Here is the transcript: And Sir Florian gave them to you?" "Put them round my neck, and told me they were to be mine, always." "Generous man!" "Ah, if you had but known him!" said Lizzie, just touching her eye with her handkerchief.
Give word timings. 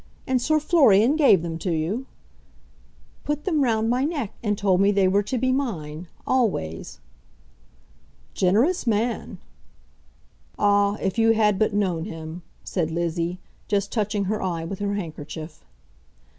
And 0.25 0.41
Sir 0.41 0.59
Florian 0.59 1.15
gave 1.15 1.43
them 1.43 1.59
to 1.59 1.71
you?" 1.71 2.07
"Put 3.23 3.45
them 3.45 3.63
round 3.63 3.87
my 3.87 4.03
neck, 4.03 4.33
and 4.41 4.57
told 4.57 4.81
me 4.81 4.89
they 4.89 5.07
were 5.07 5.21
to 5.21 5.37
be 5.37 5.51
mine, 5.51 6.07
always." 6.25 6.99
"Generous 8.33 8.87
man!" 8.87 9.37
"Ah, 10.57 10.95
if 10.95 11.19
you 11.19 11.33
had 11.33 11.59
but 11.59 11.75
known 11.75 12.05
him!" 12.05 12.41
said 12.63 12.89
Lizzie, 12.89 13.37
just 13.67 13.91
touching 13.91 14.23
her 14.23 14.41
eye 14.41 14.63
with 14.65 14.79
her 14.79 14.95
handkerchief. 14.95 15.63